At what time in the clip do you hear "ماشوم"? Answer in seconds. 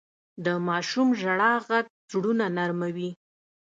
0.67-1.07